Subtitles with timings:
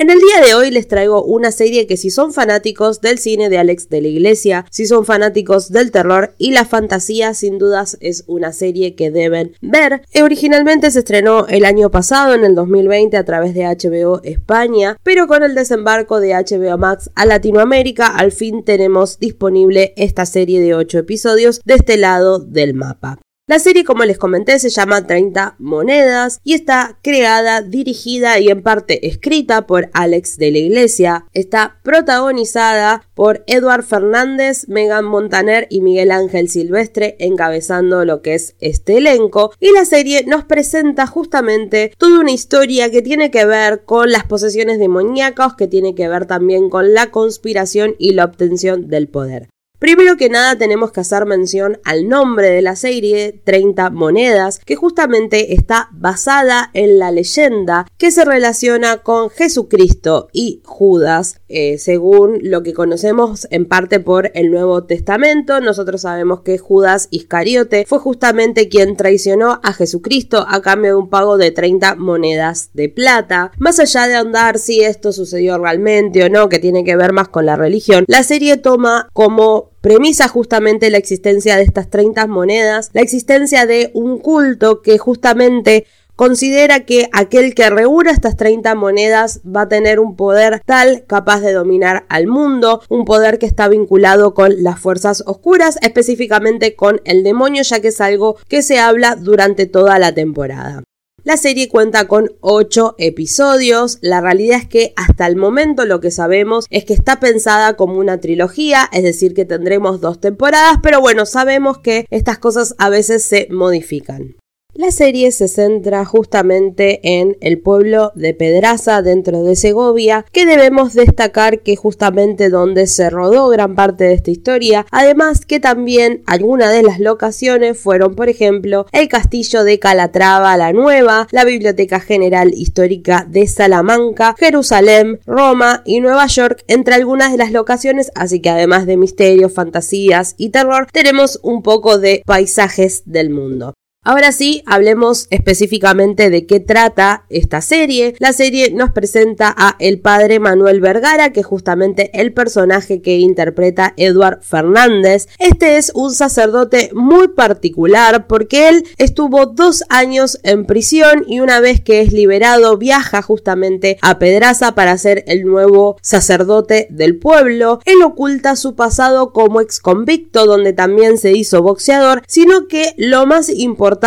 [0.00, 3.48] En el día de hoy les traigo una serie que si son fanáticos del cine
[3.48, 7.98] de Alex de la Iglesia, si son fanáticos del terror y la fantasía, sin dudas
[8.00, 10.02] es una serie que deben ver.
[10.22, 15.26] Originalmente se estrenó el año pasado, en el 2020, a través de HBO España, pero
[15.26, 20.76] con el desembarco de HBO Max a Latinoamérica, al fin tenemos disponible esta serie de
[20.76, 23.18] 8 episodios de este lado del mapa.
[23.48, 28.62] La serie, como les comenté, se llama 30 Monedas y está creada, dirigida y en
[28.62, 31.24] parte escrita por Alex de la Iglesia.
[31.32, 38.54] Está protagonizada por Edward Fernández, Megan Montaner y Miguel Ángel Silvestre encabezando lo que es
[38.60, 39.50] este elenco.
[39.58, 44.24] Y la serie nos presenta justamente toda una historia que tiene que ver con las
[44.24, 49.48] posesiones demoníacas, que tiene que ver también con la conspiración y la obtención del poder.
[49.78, 54.74] Primero que nada tenemos que hacer mención al nombre de la serie, 30 monedas, que
[54.74, 62.40] justamente está basada en la leyenda que se relaciona con Jesucristo y Judas, eh, según
[62.42, 65.60] lo que conocemos en parte por el Nuevo Testamento.
[65.60, 71.08] Nosotros sabemos que Judas Iscariote fue justamente quien traicionó a Jesucristo a cambio de un
[71.08, 73.52] pago de 30 monedas de plata.
[73.58, 77.28] Más allá de ahondar si esto sucedió realmente o no, que tiene que ver más
[77.28, 82.90] con la religión, la serie toma como premisa justamente la existencia de estas 30 monedas,
[82.92, 89.40] la existencia de un culto que justamente considera que aquel que reúna estas 30 monedas
[89.44, 93.66] va a tener un poder tal capaz de dominar al mundo, un poder que está
[93.66, 98.78] vinculado con las fuerzas oscuras, específicamente con el demonio, ya que es algo que se
[98.78, 100.82] habla durante toda la temporada.
[101.28, 103.98] La serie cuenta con 8 episodios.
[104.00, 107.98] La realidad es que hasta el momento lo que sabemos es que está pensada como
[107.98, 112.88] una trilogía, es decir, que tendremos dos temporadas, pero bueno, sabemos que estas cosas a
[112.88, 114.37] veces se modifican.
[114.78, 120.94] La serie se centra justamente en el pueblo de Pedraza dentro de Segovia, que debemos
[120.94, 126.70] destacar que justamente donde se rodó gran parte de esta historia, además que también algunas
[126.70, 132.52] de las locaciones fueron, por ejemplo, el castillo de Calatrava la Nueva, la Biblioteca General
[132.54, 138.50] Histórica de Salamanca, Jerusalén, Roma y Nueva York, entre algunas de las locaciones, así que
[138.50, 143.74] además de misterios, fantasías y terror, tenemos un poco de paisajes del mundo.
[144.10, 148.14] Ahora sí, hablemos específicamente de qué trata esta serie.
[148.20, 153.18] La serie nos presenta a el padre Manuel Vergara, que es justamente el personaje que
[153.18, 155.28] interpreta Edward Fernández.
[155.38, 161.60] Este es un sacerdote muy particular porque él estuvo dos años en prisión y una
[161.60, 167.80] vez que es liberado viaja justamente a Pedraza para ser el nuevo sacerdote del pueblo.
[167.84, 173.26] Él oculta su pasado como ex convicto donde también se hizo boxeador, sino que lo
[173.26, 173.97] más importante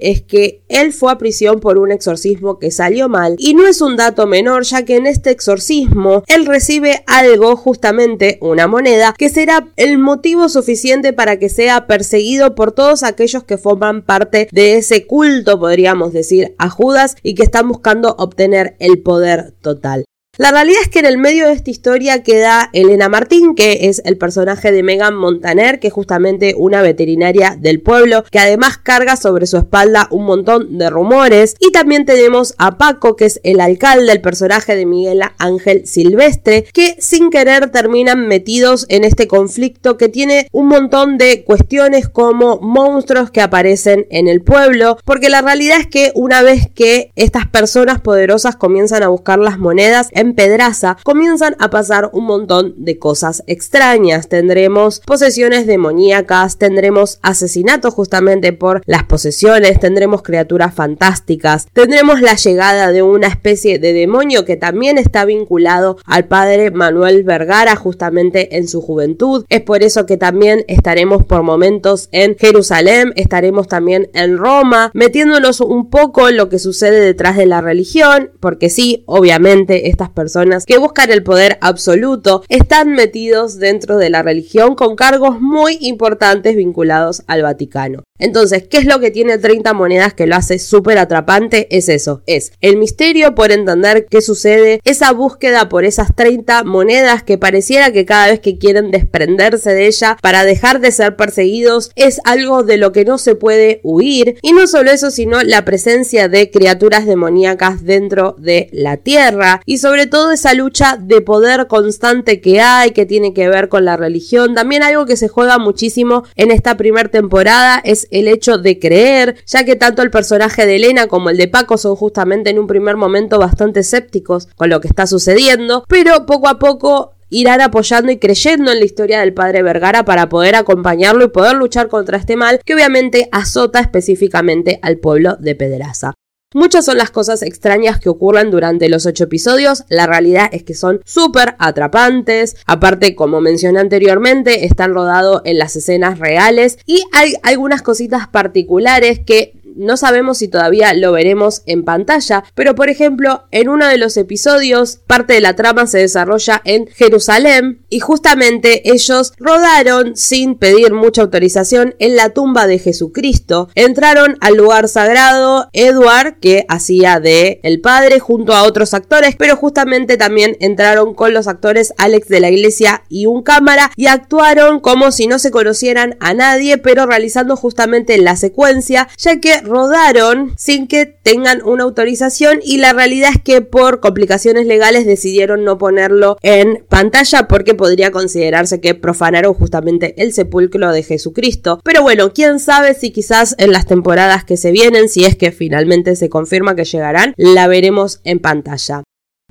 [0.00, 3.80] es que él fue a prisión por un exorcismo que salió mal y no es
[3.80, 9.28] un dato menor ya que en este exorcismo él recibe algo justamente una moneda que
[9.28, 14.76] será el motivo suficiente para que sea perseguido por todos aquellos que forman parte de
[14.76, 20.07] ese culto podríamos decir a Judas y que están buscando obtener el poder total.
[20.38, 24.00] La realidad es que en el medio de esta historia queda Elena Martín, que es
[24.04, 29.16] el personaje de Megan Montaner, que es justamente una veterinaria del pueblo, que además carga
[29.16, 31.56] sobre su espalda un montón de rumores.
[31.58, 36.66] Y también tenemos a Paco, que es el alcalde, el personaje de Miguel Ángel Silvestre,
[36.72, 42.60] que sin querer terminan metidos en este conflicto que tiene un montón de cuestiones como
[42.60, 47.48] monstruos que aparecen en el pueblo, porque la realidad es que una vez que estas
[47.48, 53.42] personas poderosas comienzan a buscar las monedas, Pedraza comienzan a pasar un montón de cosas
[53.46, 54.28] extrañas.
[54.28, 62.92] Tendremos posesiones demoníacas, tendremos asesinatos justamente por las posesiones, tendremos criaturas fantásticas, tendremos la llegada
[62.92, 68.68] de una especie de demonio que también está vinculado al padre Manuel Vergara justamente en
[68.68, 69.44] su juventud.
[69.48, 75.60] Es por eso que también estaremos por momentos en Jerusalén, estaremos también en Roma, metiéndonos
[75.60, 80.66] un poco en lo que sucede detrás de la religión, porque sí, obviamente estas personas
[80.66, 86.56] que buscan el poder absoluto están metidos dentro de la religión con cargos muy importantes
[86.56, 88.02] vinculados al Vaticano.
[88.18, 91.68] Entonces, ¿qué es lo que tiene 30 monedas que lo hace súper atrapante?
[91.70, 97.22] Es eso, es el misterio por entender qué sucede, esa búsqueda por esas 30 monedas
[97.22, 101.90] que pareciera que cada vez que quieren desprenderse de ella para dejar de ser perseguidos
[101.94, 104.38] es algo de lo que no se puede huir.
[104.42, 109.78] Y no solo eso, sino la presencia de criaturas demoníacas dentro de la Tierra y
[109.78, 113.96] sobre todo esa lucha de poder constante que hay, que tiene que ver con la
[113.96, 114.54] religión.
[114.54, 119.36] También algo que se juega muchísimo en esta primera temporada es el hecho de creer,
[119.46, 122.66] ya que tanto el personaje de Elena como el de Paco son justamente en un
[122.66, 128.10] primer momento bastante escépticos con lo que está sucediendo, pero poco a poco irán apoyando
[128.10, 132.18] y creyendo en la historia del padre Vergara para poder acompañarlo y poder luchar contra
[132.18, 136.14] este mal que obviamente azota específicamente al pueblo de Pedraza.
[136.54, 140.72] Muchas son las cosas extrañas que ocurren durante los ocho episodios, la realidad es que
[140.72, 146.78] son súper atrapantes, aparte como mencioné anteriormente, están rodados en las escenas reales.
[146.86, 152.74] Y hay algunas cositas particulares que no sabemos si todavía lo veremos en pantalla, pero
[152.74, 157.84] por ejemplo, en uno de los episodios, parte de la trama se desarrolla en Jerusalén
[157.88, 163.68] y justamente ellos rodaron sin pedir mucha autorización en la tumba de Jesucristo.
[163.74, 169.56] Entraron al lugar sagrado Edward, que hacía de el padre, junto a otros actores, pero
[169.56, 174.80] justamente también entraron con los actores Alex de la Iglesia y un cámara y actuaron
[174.80, 180.54] como si no se conocieran a nadie, pero realizando justamente la secuencia, ya que rodaron
[180.56, 185.78] sin que tengan una autorización y la realidad es que por complicaciones legales decidieron no
[185.78, 191.80] ponerlo en pantalla porque podría considerarse que profanaron justamente el sepulcro de Jesucristo.
[191.84, 195.52] Pero bueno, quién sabe si quizás en las temporadas que se vienen, si es que
[195.52, 199.02] finalmente se confirma que llegarán, la veremos en pantalla.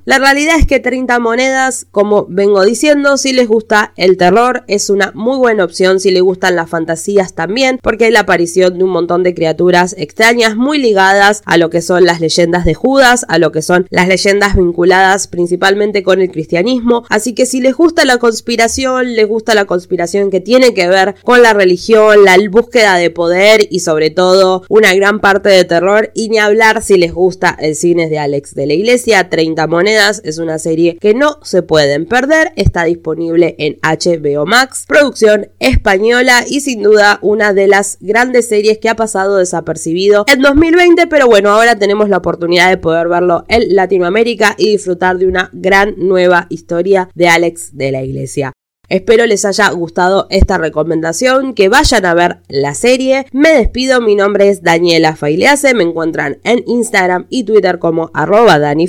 [0.08, 4.90] La realidad es que 30 monedas, como vengo diciendo, si les gusta el terror, es
[4.90, 8.86] una muy buena opción, si les gustan las fantasías también, porque hay la aparición de
[8.86, 13.26] un montón de criaturas extrañas muy ligadas a lo que son las leyendas de Judas,
[13.28, 17.76] a lo que son las leyendas vinculadas principalmente con el cristianismo, así que si les
[17.76, 22.38] gusta la conspiración, les gusta la conspiración que tiene que ver con la religión, la
[22.50, 26.96] búsqueda de poder y sobre todo una gran parte de terror, y ni hablar si
[26.96, 31.14] les gusta el cine de Alex de la Iglesia, 30 monedas, es una serie que
[31.14, 32.54] no se pueden perder.
[32.56, 38.78] Está disponible en HBO Max, producción española y sin duda una de las grandes series
[38.78, 41.08] que ha pasado desapercibido en 2020.
[41.08, 45.50] Pero bueno, ahora tenemos la oportunidad de poder verlo en Latinoamérica y disfrutar de una
[45.54, 48.54] gran nueva historia de Alex de la Iglesia.
[48.90, 53.26] Espero les haya gustado esta recomendación, que vayan a ver la serie.
[53.34, 58.60] Me despido, mi nombre es Daniela Failease, me encuentran en Instagram y Twitter como arroba
[58.60, 58.88] Dani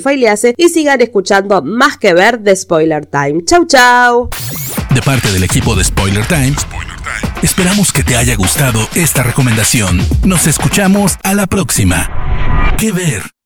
[0.57, 3.43] y sigan escuchando más que ver de Spoiler Time.
[3.45, 4.29] Chau chau.
[4.93, 6.55] De parte del equipo de Spoiler Time,
[7.43, 9.99] esperamos que te haya gustado esta recomendación.
[10.25, 12.75] Nos escuchamos a la próxima.
[12.77, 13.38] ¿Qué ver?